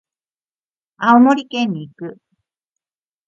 [0.97, 2.17] 青森県に行く。